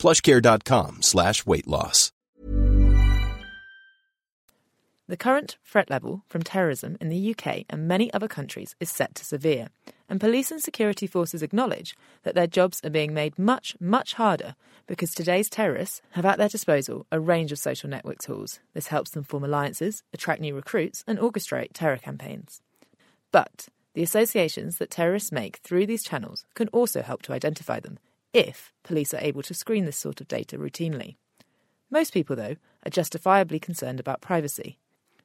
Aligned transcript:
plushcare.com 0.00 1.02
slash 1.02 1.44
weight 1.46 1.68
loss. 1.68 2.10
The 5.10 5.16
current 5.16 5.58
threat 5.64 5.90
level 5.90 6.22
from 6.28 6.44
terrorism 6.44 6.96
in 7.00 7.08
the 7.08 7.34
UK 7.34 7.64
and 7.68 7.88
many 7.88 8.14
other 8.14 8.28
countries 8.28 8.76
is 8.78 8.88
set 8.88 9.16
to 9.16 9.24
severe, 9.24 9.66
and 10.08 10.20
police 10.20 10.52
and 10.52 10.62
security 10.62 11.08
forces 11.08 11.42
acknowledge 11.42 11.96
that 12.22 12.36
their 12.36 12.46
jobs 12.46 12.80
are 12.84 12.90
being 12.90 13.12
made 13.12 13.36
much, 13.36 13.76
much 13.80 14.14
harder 14.14 14.54
because 14.86 15.10
today's 15.10 15.50
terrorists 15.50 16.00
have 16.12 16.24
at 16.24 16.38
their 16.38 16.48
disposal 16.48 17.06
a 17.10 17.18
range 17.18 17.50
of 17.50 17.58
social 17.58 17.90
network 17.90 18.20
tools. 18.20 18.60
This 18.72 18.86
helps 18.86 19.10
them 19.10 19.24
form 19.24 19.42
alliances, 19.42 20.04
attract 20.14 20.40
new 20.40 20.54
recruits, 20.54 21.02
and 21.08 21.18
orchestrate 21.18 21.70
terror 21.74 21.98
campaigns. 21.98 22.62
But 23.32 23.66
the 23.94 24.04
associations 24.04 24.78
that 24.78 24.92
terrorists 24.92 25.32
make 25.32 25.56
through 25.56 25.86
these 25.86 26.04
channels 26.04 26.44
can 26.54 26.68
also 26.68 27.02
help 27.02 27.22
to 27.22 27.32
identify 27.32 27.80
them 27.80 27.98
if 28.32 28.72
police 28.82 29.12
are 29.14 29.20
able 29.20 29.42
to 29.42 29.54
screen 29.54 29.84
this 29.84 29.96
sort 29.96 30.20
of 30.20 30.28
data 30.28 30.58
routinely. 30.58 31.16
Most 31.90 32.12
people, 32.12 32.36
though, 32.36 32.56
are 32.86 32.90
justifiably 32.90 33.58
concerned 33.58 34.00
about 34.00 34.20
privacy. 34.20 34.78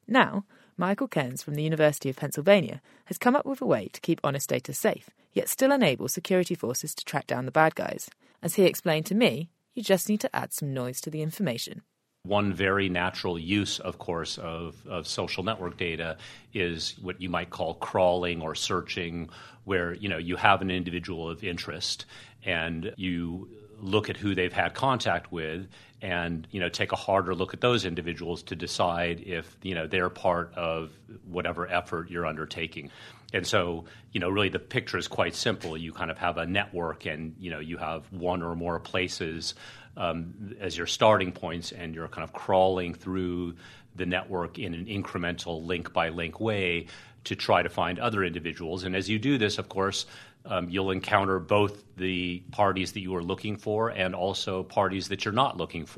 Now, 0.08 0.45
Michael 0.78 1.08
Kearns 1.08 1.42
from 1.42 1.56
the 1.56 1.64
University 1.64 2.09
of 2.09 2.17
Pennsylvania 2.17 2.81
has 3.06 3.17
come 3.17 3.36
up 3.36 3.45
with 3.45 3.62
a 3.62 3.66
way 3.66 3.88
to 3.94 4.02
keep 4.02 4.20
honest 4.23 4.50
data 4.50 4.73
safe, 4.73 5.09
yet 5.31 5.47
still 5.47 5.72
enable 5.72 6.08
security 6.08 6.56
forces 6.56 6.94
to 6.95 7.06
track 7.06 7.28
down 7.28 7.45
the 7.45 7.52
bad 7.52 7.75
guys. 7.75 8.09
As 8.42 8.56
he 8.56 8.66
explained 8.66 9.06
to 9.08 9.16
me, 9.16 9.50
you 9.73 9.84
just 9.84 10.09
need 10.09 10.22
to 10.22 10.36
add 10.36 10.53
some 10.53 10.73
noise 10.73 11.00
to 11.02 11.09
the 11.09 11.22
information. 11.22 11.81
One 12.26 12.54
very 12.54 12.90
natural 12.90 13.38
use, 13.38 13.80
of 13.80 13.98
course, 13.98 14.38
of, 14.38 14.76
of 14.88 15.08
social 15.08 15.44
network 15.44 15.78
data 15.78 16.18
is 16.54 16.95
what 17.02 17.22
you 17.22 17.30
might 17.30 17.50
call 17.50 17.76
crawling 17.76 18.42
or 18.42 18.56
searching, 18.56 19.30
where 19.66 19.94
you 19.94 20.09
know 20.09 20.18
you 20.18 20.36
have 20.36 20.62
an 20.62 20.72
individual 20.72 21.30
of 21.30 21.44
interest 21.44 22.06
and 22.44 22.94
you 22.98 23.50
look 23.80 24.09
at 24.09 24.18
who 24.18 24.34
they've 24.34 24.53
had 24.53 24.73
contact 24.73 25.31
with 25.31 25.68
and 26.06 26.48
you 26.52 26.59
know 26.59 26.70
take 26.70 26.92
a 26.92 26.95
harder 26.95 27.34
look 27.34 27.56
at 27.56 27.61
those 27.61 27.84
individuals 27.84 28.44
to 28.44 28.56
decide 28.56 29.20
if 29.25 29.58
you 29.64 29.73
know 29.73 29.88
they're 29.88 30.12
part 30.12 30.53
of 30.53 30.92
whatever 31.28 31.67
effort 31.67 32.12
you're 32.12 32.28
undertaking 32.28 32.92
and 33.34 33.47
so 33.47 33.86
you 34.12 34.20
know 34.20 34.30
really 34.30 34.50
the 34.50 34.59
picture 34.59 35.00
is 35.00 35.08
quite 35.08 35.34
simple 35.34 35.75
you 35.75 35.92
kind 35.92 36.12
of 36.12 36.17
have 36.20 36.38
a 36.38 36.45
network 36.45 37.08
and 37.08 37.36
you 37.39 37.50
know 37.50 37.59
you 37.59 37.75
have 37.78 38.06
one 38.14 38.44
or 38.44 38.56
more 38.56 38.80
places 38.80 39.56
um, 39.97 40.56
as 40.59 40.78
your 40.78 40.86
starting 40.86 41.31
points 41.31 41.72
and 41.72 41.95
you're 41.95 42.08
kind 42.08 42.23
of 42.23 42.34
crawling 42.34 42.94
through 42.94 43.56
the 43.95 44.06
network 44.06 44.59
in 44.59 44.75
an 44.75 44.86
incremental 44.86 45.66
link 45.66 45.92
by 45.92 46.09
link 46.09 46.40
way 46.40 46.86
to 47.23 47.36
try 47.36 47.64
to 47.64 47.69
find 47.69 47.97
other 47.97 48.23
individuals 48.23 48.84
and 48.84 48.95
as 48.95 49.09
you 49.09 49.17
do 49.17 49.40
this 49.40 49.58
of 49.58 49.69
course 49.69 50.06
um, 50.47 50.69
you'll 50.69 50.92
encounter 50.92 51.40
both 51.40 51.84
the 51.97 52.40
parties 52.52 52.92
that 52.94 53.02
you 53.02 53.16
are 53.16 53.23
looking 53.23 53.58
for 53.58 53.90
and 53.90 54.14
also 54.14 54.64
parties 54.64 55.08
that 55.08 55.25
you're 55.25 55.34
not 55.34 55.58
looking 55.58 55.86
for. 55.86 55.94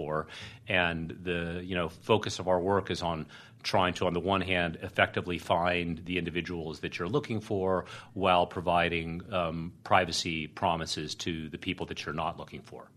And 0.67 1.17
the 1.23 1.61
you 1.63 1.75
know 1.75 1.89
focus 1.89 2.39
of 2.39 2.47
our 2.47 2.59
work 2.59 2.91
is 2.91 3.01
on 3.01 3.25
trying 3.63 3.93
to, 3.95 4.05
on 4.05 4.13
the 4.13 4.19
one 4.19 4.41
hand, 4.41 4.77
effectively 4.81 5.37
find 5.37 6.03
the 6.05 6.17
individuals 6.17 6.79
that 6.81 6.97
you're 6.97 7.07
looking 7.07 7.41
for 7.41 7.85
while 8.13 8.45
providing 8.45 9.21
um, 9.31 9.73
privacy 9.83 10.47
promises 10.47 11.15
to 11.15 11.49
the 11.49 11.57
people 11.57 11.85
that 11.87 12.05
you're 12.05 12.15
not 12.15 12.37
looking 12.37 12.61
for. 12.61 12.89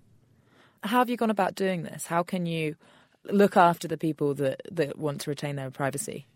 How 0.82 0.98
have 0.98 1.10
you 1.10 1.16
gone 1.16 1.30
about 1.30 1.54
doing 1.54 1.82
this? 1.82 2.06
How 2.06 2.22
can 2.22 2.46
you 2.46 2.76
look 3.24 3.56
after 3.56 3.88
the 3.88 3.98
people 3.98 4.34
that, 4.34 4.62
that 4.70 4.98
want 4.98 5.22
to 5.22 5.30
retain 5.30 5.56
their 5.56 5.70
privacy? 5.70 6.26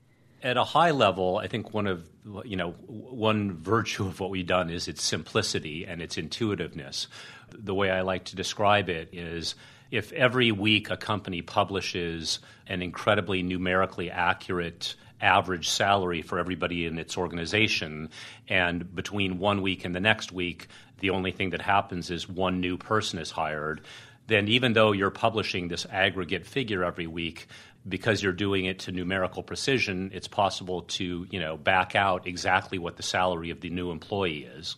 at 0.45 0.59
a 0.59 0.65
high 0.65 0.91
level, 0.91 1.39
I 1.39 1.49
think 1.49 1.73
one 1.73 1.87
of 1.87 2.07
you 2.45 2.55
know 2.55 2.73
one 2.73 3.57
virtue 3.57 4.07
of 4.07 4.21
what 4.21 4.29
we've 4.29 4.47
done 4.47 4.69
is 4.69 4.87
its 4.87 5.03
simplicity 5.03 5.87
and 5.87 6.03
its 6.03 6.19
intuitiveness. 6.19 7.09
The 7.51 7.75
way 7.75 7.91
I 7.91 8.03
like 8.03 8.25
to 8.27 8.37
describe 8.37 8.91
it 8.91 9.09
is 9.13 9.55
if 9.95 10.13
every 10.13 10.51
week 10.51 10.91
a 10.91 10.97
company 10.97 11.41
publishes 11.41 12.41
an 12.67 12.83
incredibly 12.83 13.45
numerically 13.45 14.11
accurate 14.11 14.97
average 15.21 15.69
salary 15.69 16.21
for 16.21 16.41
everybody 16.41 16.85
in 16.85 16.99
its 16.99 17.17
organization, 17.17 18.11
and 18.49 18.93
between 18.93 19.39
one 19.39 19.63
week 19.63 19.85
and 19.85 19.95
the 19.95 20.01
next 20.01 20.33
week, 20.33 20.67
the 20.99 21.11
only 21.11 21.31
thing 21.31 21.51
that 21.51 21.63
happens 21.63 22.11
is 22.11 22.29
one 22.29 22.61
new 22.61 22.77
person 22.77 23.21
is 23.21 23.31
hired, 23.31 23.83
then 24.27 24.49
even 24.49 24.73
though 24.73 24.91
you're 24.91 25.11
publishing 25.11 25.69
this 25.69 25.87
aggregate 25.89 26.45
figure 26.45 26.83
every 26.83 27.07
week, 27.07 27.47
because 27.89 28.21
you're 28.21 28.33
doing 28.33 28.65
it 28.65 28.81
to 28.81 28.91
numerical 28.91 29.45
precision, 29.45 30.11
it's 30.13 30.27
possible 30.27 30.83
to 30.83 31.25
you 31.31 31.39
know 31.39 31.57
back 31.57 31.95
out 31.95 32.27
exactly 32.27 32.79
what 32.79 32.97
the 32.97 33.03
salary 33.05 33.51
of 33.51 33.61
the 33.61 33.71
new 33.71 33.93
employee 33.93 34.49
is. 34.57 34.75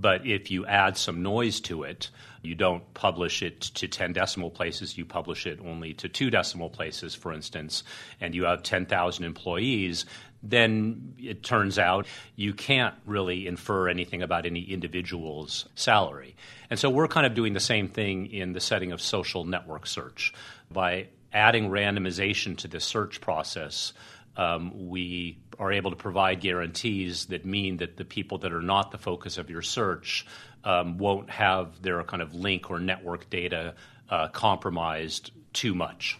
But 0.00 0.26
if 0.26 0.50
you 0.50 0.64
add 0.64 0.96
some 0.96 1.22
noise 1.22 1.60
to 1.62 1.82
it, 1.82 2.10
you 2.40 2.54
don't 2.54 2.94
publish 2.94 3.42
it 3.42 3.60
to 3.60 3.88
10 3.88 4.12
decimal 4.12 4.50
places, 4.50 4.96
you 4.96 5.04
publish 5.04 5.46
it 5.46 5.58
only 5.64 5.92
to 5.94 6.08
two 6.08 6.30
decimal 6.30 6.70
places, 6.70 7.14
for 7.14 7.32
instance, 7.32 7.82
and 8.20 8.34
you 8.34 8.44
have 8.44 8.62
10,000 8.62 9.24
employees, 9.24 10.06
then 10.42 11.14
it 11.18 11.42
turns 11.42 11.78
out 11.78 12.06
you 12.36 12.54
can't 12.54 12.94
really 13.06 13.46
infer 13.46 13.88
anything 13.88 14.22
about 14.22 14.46
any 14.46 14.62
individual's 14.62 15.68
salary. 15.74 16.36
And 16.70 16.78
so 16.78 16.90
we're 16.90 17.08
kind 17.08 17.26
of 17.26 17.34
doing 17.34 17.54
the 17.54 17.60
same 17.60 17.88
thing 17.88 18.26
in 18.26 18.52
the 18.52 18.60
setting 18.60 18.92
of 18.92 19.00
social 19.00 19.44
network 19.44 19.86
search. 19.86 20.32
By 20.70 21.08
adding 21.32 21.70
randomization 21.70 22.56
to 22.58 22.68
the 22.68 22.78
search 22.78 23.20
process, 23.20 23.92
um, 24.36 24.88
we 24.88 25.38
are 25.58 25.72
able 25.72 25.90
to 25.90 25.96
provide 25.96 26.40
guarantees 26.40 27.26
that 27.26 27.44
mean 27.44 27.78
that 27.78 27.96
the 27.96 28.04
people 28.04 28.38
that 28.38 28.52
are 28.52 28.62
not 28.62 28.90
the 28.90 28.98
focus 28.98 29.38
of 29.38 29.50
your 29.50 29.62
search 29.62 30.26
um, 30.64 30.98
won't 30.98 31.30
have 31.30 31.82
their 31.82 32.02
kind 32.04 32.22
of 32.22 32.34
link 32.34 32.70
or 32.70 32.78
network 32.78 33.28
data 33.30 33.74
uh, 34.10 34.28
compromised 34.28 35.30
too 35.52 35.74
much. 35.74 36.18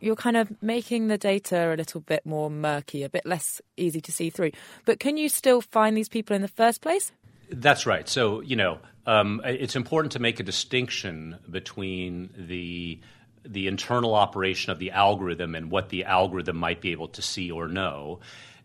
You're 0.00 0.16
kind 0.16 0.36
of 0.36 0.52
making 0.62 1.08
the 1.08 1.16
data 1.16 1.72
a 1.72 1.76
little 1.76 2.00
bit 2.00 2.26
more 2.26 2.50
murky, 2.50 3.04
a 3.04 3.08
bit 3.08 3.24
less 3.24 3.62
easy 3.76 4.00
to 4.02 4.12
see 4.12 4.28
through. 4.28 4.50
But 4.84 5.00
can 5.00 5.16
you 5.16 5.28
still 5.28 5.62
find 5.62 5.96
these 5.96 6.10
people 6.10 6.36
in 6.36 6.42
the 6.42 6.48
first 6.48 6.82
place? 6.82 7.12
That's 7.50 7.86
right. 7.86 8.08
So, 8.08 8.40
you 8.40 8.56
know, 8.56 8.80
um, 9.06 9.40
it's 9.44 9.76
important 9.76 10.12
to 10.12 10.18
make 10.18 10.40
a 10.40 10.42
distinction 10.42 11.38
between 11.50 12.30
the 12.36 13.00
the 13.46 13.66
internal 13.66 14.14
operation 14.14 14.72
of 14.72 14.78
the 14.78 14.90
algorithm 14.90 15.54
and 15.54 15.70
what 15.70 15.90
the 15.90 16.04
algorithm 16.04 16.56
might 16.56 16.80
be 16.80 16.92
able 16.92 17.08
to 17.08 17.20
see 17.20 17.50
or 17.50 17.68
know, 17.68 18.20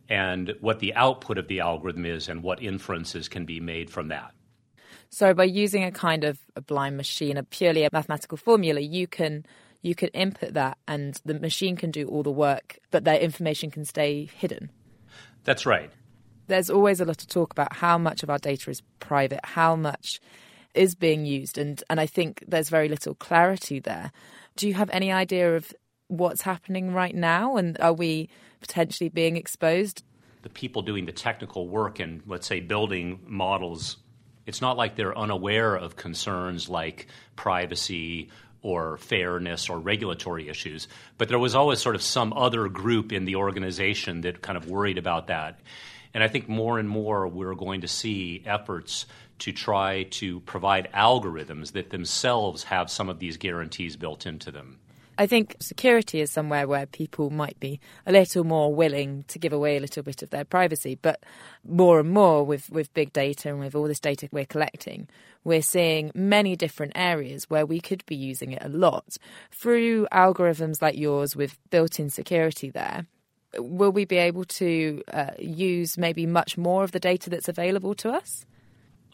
and 0.10 0.56
what 0.60 0.80
the 0.80 0.94
output 0.96 1.38
of 1.38 1.48
the 1.48 1.60
algorithm 1.60 2.06
is 2.06 2.28
and 2.28 2.42
what 2.44 2.62
inferences 2.62 3.30
can 3.30 3.46
be 3.46 3.60
made 3.60 3.90
from 3.90 4.08
that. 4.08 4.34
So, 5.12 5.34
by 5.34 5.46
using 5.46 5.84
a 5.84 5.92
kind 5.92 6.24
of 6.24 6.40
a 6.56 6.62
blind 6.62 6.98
machine, 6.98 7.38
a 7.38 7.44
purely 7.44 7.84
a 7.84 7.90
mathematical 7.94 8.38
formula, 8.38 8.80
you 8.80 9.08
can 9.08 9.46
you 9.82 9.96
can 9.96 10.10
input 10.10 10.54
that, 10.54 10.78
and 10.88 11.20
the 11.24 11.40
machine 11.40 11.76
can 11.76 11.90
do 11.92 12.08
all 12.08 12.24
the 12.24 12.32
work, 12.32 12.80
but 12.92 13.06
that 13.06 13.22
information 13.22 13.72
can 13.72 13.86
stay 13.86 14.30
hidden. 14.36 14.72
That's 15.46 15.66
right. 15.66 15.90
There's 16.48 16.70
always 16.70 17.00
a 17.00 17.06
lot 17.06 17.22
of 17.22 17.28
talk 17.28 17.52
about 17.52 17.76
how 17.78 17.98
much 17.98 18.24
of 18.24 18.30
our 18.30 18.40
data 18.40 18.70
is 18.70 18.82
private, 19.00 19.40
how 19.44 19.76
much 19.76 20.20
is 20.74 20.96
being 20.96 21.26
used, 21.26 21.58
and 21.58 21.84
and 21.90 22.00
I 22.00 22.06
think 22.06 22.44
there's 22.48 22.70
very 22.70 22.90
little 22.90 23.16
clarity 23.16 23.80
there. 23.80 24.12
Do 24.56 24.68
you 24.68 24.74
have 24.74 24.90
any 24.92 25.12
idea 25.12 25.56
of 25.56 25.74
what's 26.10 26.42
happening 26.42 26.94
right 26.94 27.16
now? 27.16 27.56
And 27.56 27.80
are 27.80 27.94
we 27.94 28.30
potentially 28.60 29.10
being 29.10 29.38
exposed? 29.38 30.04
The 30.42 30.50
people 30.50 30.82
doing 30.82 31.06
the 31.06 31.14
technical 31.14 31.68
work 31.68 32.00
and, 32.00 32.22
let's 32.28 32.48
say, 32.48 32.60
building 32.60 33.22
models, 33.26 33.98
it's 34.46 34.62
not 34.62 34.76
like 34.76 34.96
they're 34.96 35.18
unaware 35.18 35.76
of 35.76 35.96
concerns 35.96 36.68
like 36.68 37.08
privacy 37.38 38.30
or 38.62 38.98
fairness 38.98 39.70
or 39.70 39.80
regulatory 39.80 40.50
issues. 40.50 40.88
But 41.18 41.30
there 41.30 41.40
was 41.40 41.56
always 41.56 41.80
sort 41.80 41.96
of 41.96 42.02
some 42.02 42.34
other 42.34 42.68
group 42.68 43.14
in 43.14 43.26
the 43.26 43.36
organization 43.36 44.22
that 44.22 44.42
kind 44.42 44.58
of 44.58 44.70
worried 44.70 44.98
about 44.98 45.28
that. 45.28 45.60
And 46.14 46.24
I 46.24 46.28
think 46.28 46.50
more 46.50 46.80
and 46.80 46.90
more 46.90 47.28
we're 47.28 47.56
going 47.56 47.82
to 47.82 47.88
see 47.88 48.44
efforts 48.46 49.06
to 49.40 49.52
try 49.54 50.04
to 50.04 50.42
provide 50.42 50.92
algorithms 50.94 51.72
that 51.74 51.92
themselves 51.92 52.64
have 52.64 52.90
some 52.90 53.08
of 53.10 53.20
these 53.20 53.38
guarantees 53.38 53.96
built 53.96 54.26
into 54.26 54.52
them. 54.52 54.80
I 55.20 55.28
think 55.28 55.58
security 55.60 56.22
is 56.22 56.32
somewhere 56.32 56.66
where 56.66 56.86
people 56.86 57.30
might 57.30 57.60
be 57.60 57.82
a 58.06 58.14
little 58.14 58.46
more 58.46 58.74
willing 58.74 59.26
to 59.28 59.38
give 59.38 59.52
away 59.52 59.76
a 59.76 59.82
little 59.82 60.02
bit 60.02 60.24
of 60.24 60.30
their 60.30 60.46
privacy, 60.46 60.96
but 60.96 61.22
more 61.68 62.00
and 62.00 62.10
more 62.10 62.46
with, 62.46 62.70
with 62.70 62.94
big 62.94 63.12
data 63.12 63.50
and 63.50 63.60
with 63.60 63.76
all 63.76 63.90
this 63.90 64.00
data 64.00 64.30
we're 64.32 64.46
collecting, 64.46 65.10
we're 65.44 65.62
seeing 65.62 66.12
many 66.16 66.56
different 66.56 66.94
areas 66.96 67.50
where 67.50 67.66
we 67.66 67.82
could 67.82 68.06
be 68.06 68.16
using 68.16 68.54
it 68.54 68.64
a 68.64 68.70
lot 68.70 69.18
through 69.52 70.08
algorithms 70.10 70.82
like 70.82 70.98
yours 70.98 71.36
with 71.36 71.58
built 71.70 72.00
in 72.00 72.10
security 72.10 72.70
there. 72.70 73.06
Will 73.58 73.92
we 73.92 74.06
be 74.06 74.18
able 74.18 74.46
to 74.46 75.04
uh, 75.12 75.32
use 75.38 75.98
maybe 75.98 76.28
much 76.28 76.58
more 76.58 76.86
of 76.86 76.94
the 76.94 77.00
data 77.00 77.30
that's 77.30 77.50
available 77.50 77.94
to 77.96 78.12
us? 78.12 78.46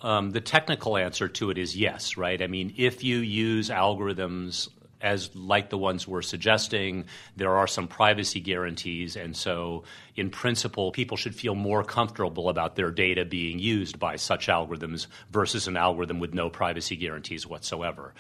Um, 0.03 0.31
the 0.31 0.41
technical 0.41 0.97
answer 0.97 1.27
to 1.29 1.49
it 1.49 1.57
is 1.57 1.75
yes, 1.75 2.15
right? 2.15 2.39
I 2.39 2.45
mean, 2.45 2.75
if 2.77 3.03
you 3.03 3.17
use 3.17 3.71
algorithms 3.71 4.69
as 5.01 5.35
like 5.35 5.69
the 5.69 5.77
ones 5.77 6.07
we're 6.07 6.21
suggesting, 6.21 7.05
there 7.35 7.55
are 7.57 7.67
some 7.67 7.87
privacy 7.87 8.39
guarantees, 8.39 9.15
and 9.15 9.35
so 9.35 9.83
in 10.15 10.29
principle, 10.29 10.91
people 10.91 11.17
should 11.17 11.35
feel 11.35 11.55
more 11.55 11.83
comfortable 11.83 12.49
about 12.49 12.75
their 12.75 12.91
data 12.91 13.25
being 13.25 13.59
used 13.59 13.99
by 13.99 14.15
such 14.15 14.47
algorithms 14.47 15.07
versus 15.31 15.67
an 15.67 15.77
algorithm 15.77 16.19
with 16.19 16.33
no 16.33 16.49
privacy 16.49 16.95
guarantees 16.95 17.45
whatsoever. 17.45 18.13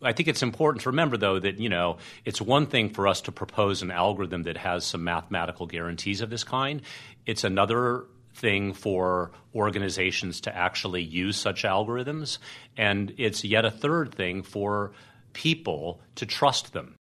I 0.00 0.12
think 0.12 0.28
it's 0.28 0.42
important 0.42 0.82
to 0.82 0.90
remember, 0.90 1.16
though, 1.16 1.38
that 1.38 1.58
you 1.58 1.68
know 1.68 1.98
it's 2.24 2.40
one 2.40 2.66
thing 2.66 2.90
for 2.90 3.08
us 3.08 3.20
to 3.22 3.32
propose 3.32 3.82
an 3.82 3.90
algorithm 3.90 4.44
that 4.44 4.56
has 4.56 4.84
some 4.84 5.04
mathematical 5.04 5.66
guarantees 5.66 6.20
of 6.20 6.30
this 6.30 6.44
kind. 6.44 6.82
It's 7.26 7.44
another 7.44 8.04
thing 8.34 8.72
for 8.72 9.32
organizations 9.54 10.40
to 10.42 10.56
actually 10.56 11.02
use 11.02 11.36
such 11.36 11.64
algorithms, 11.64 12.38
and 12.76 13.12
it's 13.18 13.44
yet 13.44 13.64
a 13.64 13.70
third 13.70 14.14
thing 14.14 14.42
for 14.42 14.92
people 15.38 16.00
to 16.16 16.26
trust 16.26 16.72
them. 16.72 16.97